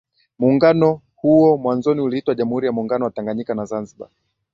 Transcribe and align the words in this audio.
Muungano 0.39 1.01
huo 1.15 1.57
mwanzoni 1.57 2.01
uliitwa 2.01 2.35
Jamhuri 2.35 2.65
ya 2.65 2.71
Muungano 2.71 3.05
wa 3.05 3.11
Tanganyika 3.11 3.55
na 3.55 3.65
Zanzibar 3.65 4.09